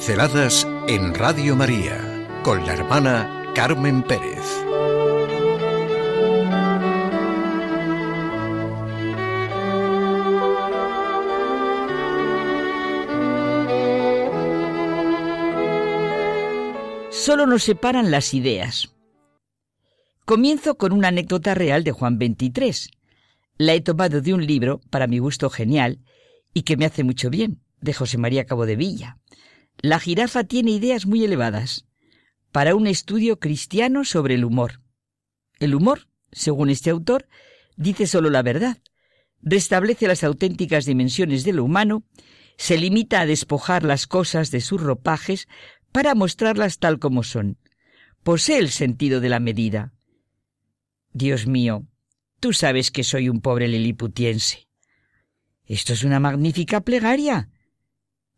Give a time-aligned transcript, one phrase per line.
[0.00, 4.46] Pinceladas en Radio María con la hermana Carmen Pérez.
[17.10, 18.94] Solo nos separan las ideas.
[20.24, 22.90] Comienzo con una anécdota real de Juan XXIII.
[23.58, 25.98] La he tomado de un libro, para mi gusto genial,
[26.54, 29.18] y que me hace mucho bien, de José María Cabo de Villa.
[29.82, 31.86] La jirafa tiene ideas muy elevadas
[32.52, 34.82] para un estudio cristiano sobre el humor.
[35.58, 37.28] El humor, según este autor,
[37.76, 38.78] dice solo la verdad,
[39.40, 42.04] restablece las auténticas dimensiones de lo humano,
[42.58, 45.48] se limita a despojar las cosas de sus ropajes
[45.92, 47.56] para mostrarlas tal como son.
[48.22, 49.94] Posee el sentido de la medida.
[51.14, 51.86] Dios mío,
[52.38, 54.68] tú sabes que soy un pobre liliputiense.
[55.64, 57.48] Esto es una magnífica plegaria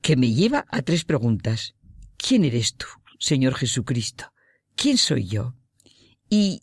[0.03, 1.75] que me lleva a tres preguntas.
[2.17, 2.87] ¿Quién eres tú,
[3.19, 4.33] Señor Jesucristo?
[4.75, 5.55] ¿Quién soy yo?
[6.29, 6.63] ¿Y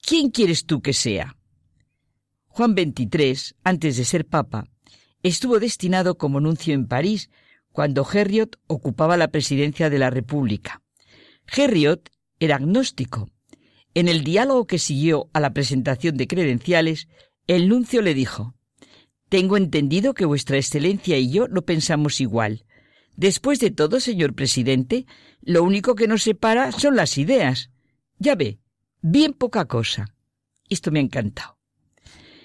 [0.00, 1.36] quién quieres tú que sea?
[2.46, 4.68] Juan XXIII, antes de ser papa,
[5.22, 7.30] estuvo destinado como nuncio en París
[7.72, 10.82] cuando Herriot ocupaba la presidencia de la República.
[11.46, 13.30] Herriot era agnóstico.
[13.94, 17.08] En el diálogo que siguió a la presentación de credenciales,
[17.46, 18.54] el nuncio le dijo
[19.32, 22.66] tengo entendido que Vuestra Excelencia y yo no pensamos igual.
[23.16, 25.06] Después de todo, señor presidente,
[25.40, 27.70] lo único que nos separa son las ideas.
[28.18, 28.58] Ya ve,
[29.00, 30.14] bien poca cosa.
[30.68, 31.56] Esto me ha encantado.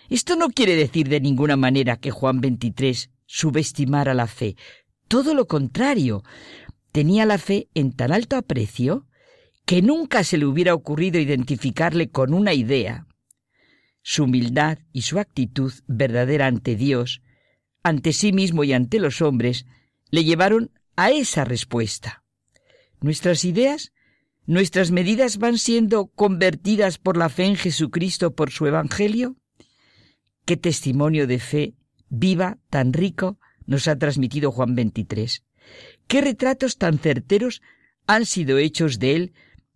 [0.07, 4.55] Esto no quiere decir de ninguna manera que Juan XXIII subestimara la fe.
[5.09, 6.23] Todo lo contrario.
[6.93, 9.07] Tenía la fe en tan alto aprecio
[9.65, 13.07] que nunca se le hubiera ocurrido identificarle con una idea,
[14.09, 17.21] su humildad y su actitud verdadera ante Dios,
[17.83, 19.65] ante sí mismo y ante los hombres,
[20.11, 22.23] le llevaron a esa respuesta.
[23.01, 23.91] Nuestras ideas,
[24.45, 29.35] nuestras medidas van siendo convertidas por la fe en Jesucristo por su Evangelio.
[30.45, 31.73] ¿Qué testimonio de fe
[32.07, 35.41] viva, tan rico, nos ha transmitido Juan XXIII?
[36.07, 37.61] ¿Qué retratos tan certeros
[38.05, 39.33] han sido hechos de él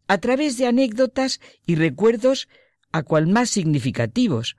[0.08, 2.47] a través de anécdotas y recuerdos
[2.91, 4.57] a cual más significativos.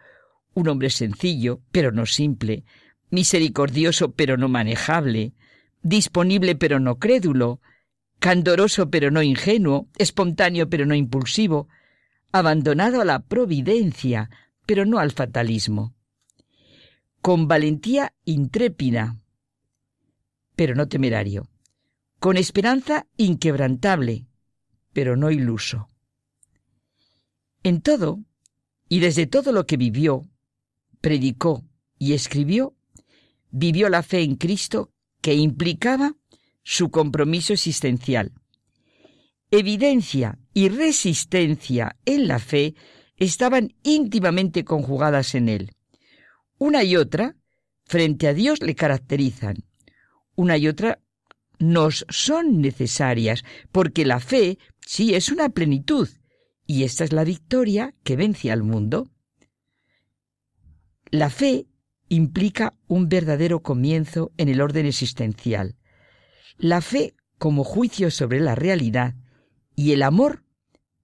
[0.54, 2.64] Un hombre sencillo, pero no simple,
[3.10, 5.32] misericordioso, pero no manejable,
[5.82, 7.60] disponible, pero no crédulo,
[8.18, 11.68] candoroso, pero no ingenuo, espontáneo, pero no impulsivo,
[12.30, 14.30] abandonado a la providencia,
[14.66, 15.94] pero no al fatalismo.
[17.20, 19.16] Con valentía intrépida,
[20.56, 21.48] pero no temerario.
[22.18, 24.26] Con esperanza inquebrantable,
[24.92, 25.88] pero no iluso.
[27.62, 28.24] En todo,
[28.88, 30.28] y desde todo lo que vivió,
[31.00, 31.64] predicó
[31.98, 32.74] y escribió,
[33.50, 34.90] vivió la fe en Cristo
[35.20, 36.16] que implicaba
[36.64, 38.32] su compromiso existencial.
[39.50, 42.74] Evidencia y resistencia en la fe
[43.16, 45.70] estaban íntimamente conjugadas en él.
[46.58, 47.36] Una y otra,
[47.84, 49.64] frente a Dios, le caracterizan.
[50.34, 51.00] Una y otra
[51.58, 56.08] nos son necesarias, porque la fe sí es una plenitud,
[56.66, 59.08] y esta es la victoria que vence al mundo.
[61.10, 61.66] La fe
[62.08, 65.76] implica un verdadero comienzo en el orden existencial.
[66.58, 69.14] La fe como juicio sobre la realidad
[69.74, 70.44] y el amor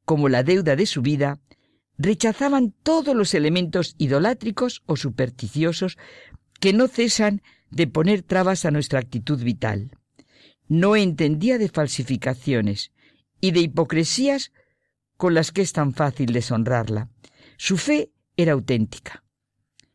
[0.04, 1.40] como la deuda de su vida
[1.98, 5.98] rechazaban todos los elementos idolátricos o supersticiosos
[6.60, 9.90] que no cesan de poner trabas a nuestra actitud vital.
[10.68, 12.92] No entendía de falsificaciones
[13.40, 14.52] y de hipocresías
[15.18, 17.10] con las que es tan fácil deshonrarla.
[17.58, 19.24] Su fe era auténtica.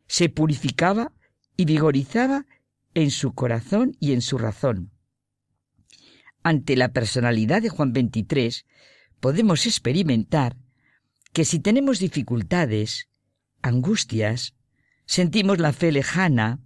[0.06, 1.12] Se purificaba
[1.56, 2.46] y vigorizaba
[2.92, 4.92] en su corazón y en su razón.
[6.42, 8.66] Ante la personalidad de Juan XXIII,
[9.18, 10.58] podemos experimentar
[11.32, 13.08] que si tenemos dificultades,
[13.62, 14.54] angustias,
[15.06, 16.60] sentimos la fe lejana,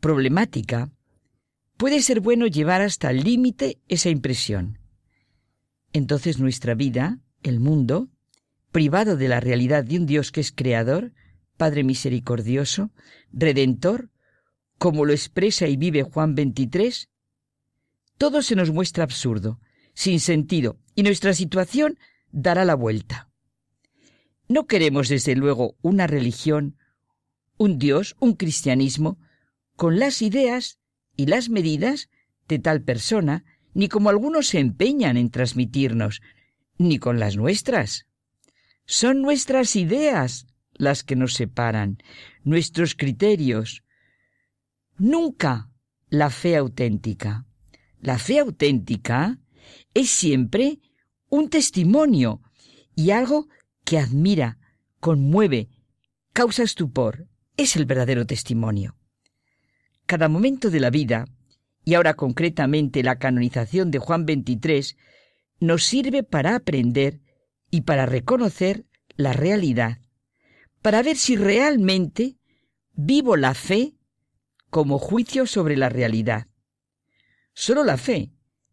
[0.00, 0.90] problemática,
[1.76, 4.80] puede ser bueno llevar hasta el límite esa impresión.
[5.92, 8.08] Entonces nuestra vida el mundo,
[8.72, 11.12] privado de la realidad de un Dios que es creador,
[11.56, 12.90] Padre misericordioso,
[13.32, 14.10] redentor,
[14.78, 17.08] como lo expresa y vive Juan 23,
[18.18, 19.60] todo se nos muestra absurdo,
[19.94, 21.98] sin sentido, y nuestra situación
[22.30, 23.30] dará la vuelta.
[24.48, 26.76] No queremos, desde luego, una religión,
[27.56, 29.18] un Dios, un cristianismo,
[29.74, 30.78] con las ideas
[31.16, 32.08] y las medidas
[32.48, 33.44] de tal persona,
[33.74, 36.20] ni como algunos se empeñan en transmitirnos,
[36.78, 38.06] ni con las nuestras.
[38.84, 41.98] Son nuestras ideas las que nos separan,
[42.44, 43.82] nuestros criterios.
[44.98, 45.70] Nunca
[46.08, 47.46] la fe auténtica.
[48.00, 49.38] La fe auténtica
[49.94, 50.78] es siempre
[51.28, 52.40] un testimonio
[52.94, 53.48] y algo
[53.84, 54.58] que admira,
[55.00, 55.68] conmueve,
[56.32, 57.26] causa estupor.
[57.56, 58.96] Es el verdadero testimonio.
[60.06, 61.26] Cada momento de la vida,
[61.84, 64.96] y ahora concretamente la canonización de Juan XXIII,
[65.60, 67.20] nos sirve para aprender
[67.70, 68.86] y para reconocer
[69.16, 69.98] la realidad,
[70.82, 72.36] para ver si realmente
[72.92, 73.94] vivo la fe
[74.70, 76.48] como juicio sobre la realidad.
[77.54, 78.32] Solo la fe,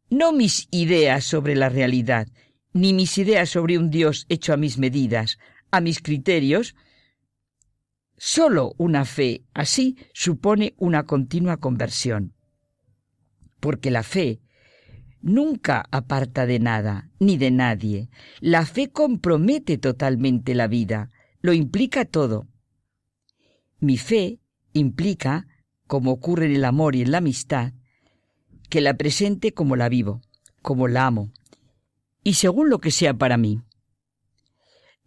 [0.09, 2.27] no mis ideas sobre la realidad,
[2.73, 5.37] ni mis ideas sobre un Dios hecho a mis medidas,
[5.71, 6.75] a mis criterios,
[8.17, 12.33] solo una fe así supone una continua conversión.
[13.59, 14.42] Porque la fe
[15.23, 18.09] nunca aparta de nada ni de nadie.
[18.39, 21.09] La fe compromete totalmente la vida,
[21.41, 22.47] lo implica todo.
[23.79, 24.39] Mi fe
[24.73, 25.47] implica,
[25.87, 27.73] como ocurre en el amor y en la amistad,
[28.69, 30.21] que la presente como la vivo,
[30.61, 31.31] como la amo,
[32.23, 33.61] y según lo que sea para mí.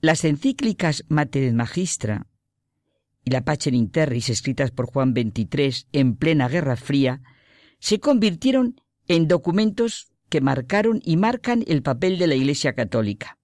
[0.00, 2.26] Las encíclicas Mater Magistra
[3.24, 7.22] y la Pacem in Terris escritas por Juan XXIII en plena Guerra Fría
[7.78, 13.38] se convirtieron en documentos que marcaron y marcan el papel de la Iglesia Católica.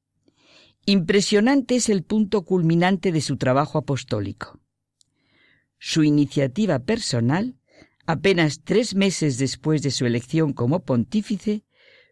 [0.85, 4.59] Impresionante es el punto culminante de su trabajo apostólico.
[5.79, 7.57] Su iniciativa personal,
[8.07, 11.65] apenas tres meses después de su elección como pontífice,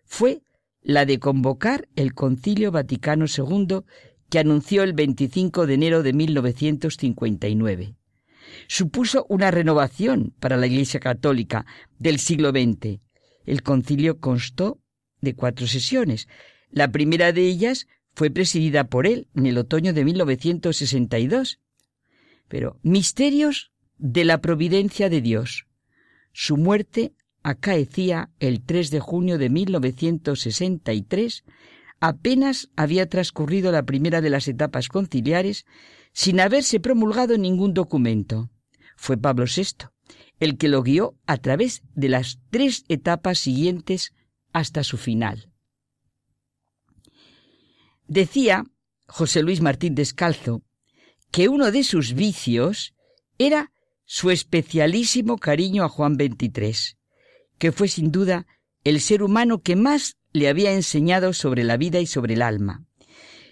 [0.05, 0.43] fue
[0.83, 3.81] la de convocar el Concilio Vaticano II
[4.29, 7.97] que anunció el 25 de enero de 1959.
[8.69, 11.67] Supuso una renovación para la Iglesia Católica
[11.99, 13.01] del siglo XX.
[13.45, 14.81] El concilio constó
[15.21, 16.29] de cuatro sesiones.
[16.71, 21.61] La primera de ellas fue presidida por él en el otoño de 1962.
[22.49, 25.67] Pero misterios de la providencia de Dios.
[26.33, 31.45] Su muerte acaecía el 3 de junio de 1963,
[32.01, 35.65] apenas había transcurrido la primera de las etapas conciliares
[36.13, 38.51] sin haberse promulgado ningún documento.
[38.97, 39.89] Fue Pablo VI
[40.41, 44.13] el que lo guió a través de las tres etapas siguientes
[44.53, 45.53] hasta su final.
[48.09, 48.65] Decía
[49.07, 50.63] José Luis Martín Descalzo
[51.31, 52.95] que uno de sus vicios
[53.39, 53.73] era
[54.05, 56.99] su especialísimo cariño a Juan XXIII
[57.61, 58.47] que fue sin duda
[58.83, 62.87] el ser humano que más le había enseñado sobre la vida y sobre el alma.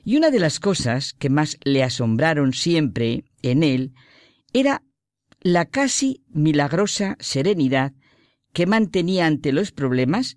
[0.02, 3.92] Y una de las cosas que más le asombraron siempre en él
[4.54, 4.82] era
[5.40, 7.92] la casi milagrosa serenidad
[8.52, 10.36] que mantenía ante los problemas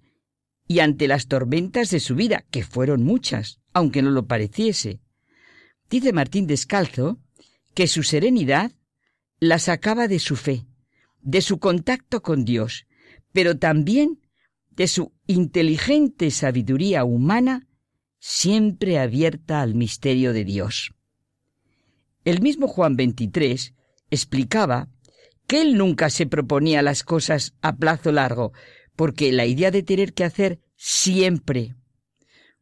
[0.68, 5.02] y ante las tormentas de su vida, que fueron muchas, aunque no lo pareciese.
[5.90, 7.20] Dice Martín Descalzo
[7.74, 8.72] que su serenidad
[9.40, 10.66] la sacaba de su fe,
[11.22, 12.86] de su contacto con Dios,
[13.32, 14.22] pero también
[14.70, 17.68] de su inteligente sabiduría humana
[18.20, 20.94] siempre abierta al misterio de Dios.
[22.24, 23.74] El mismo Juan XXIII
[24.12, 24.90] explicaba
[25.48, 28.54] que él nunca se proponía las cosas a plazo largo,
[28.96, 31.76] porque la idea de tener que hacer siempre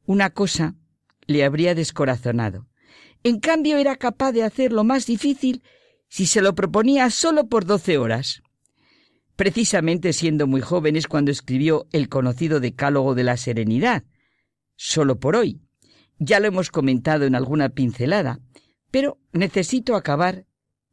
[0.06, 0.76] una cosa
[1.28, 2.68] le habría descorazonado.
[3.24, 5.62] En cambio era capaz de hacer lo más difícil
[6.08, 8.42] si se lo proponía solo por doce horas.
[9.36, 14.04] Precisamente siendo muy joven es cuando escribió el conocido Decálogo de la Serenidad.
[14.76, 15.62] Solo por hoy.
[16.18, 18.40] Ya lo hemos comentado en alguna pincelada,
[18.92, 20.46] pero necesito acabar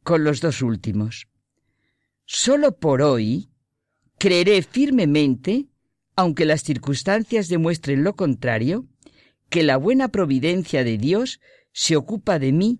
[0.07, 1.27] con los dos últimos.
[2.23, 3.49] Solo por hoy
[4.17, 5.67] creeré firmemente,
[6.15, 8.87] aunque las circunstancias demuestren lo contrario,
[9.49, 11.41] que la buena providencia de Dios
[11.73, 12.79] se ocupa de mí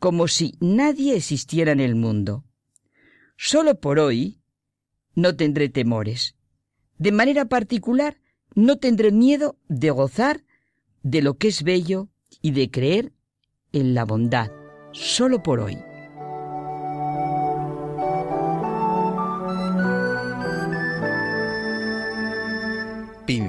[0.00, 2.44] como si nadie existiera en el mundo.
[3.36, 4.42] Solo por hoy
[5.14, 6.34] no tendré temores.
[6.98, 8.20] De manera particular,
[8.56, 10.42] no tendré miedo de gozar
[11.04, 12.08] de lo que es bello
[12.42, 13.12] y de creer
[13.70, 14.50] en la bondad,
[14.90, 15.78] solo por hoy.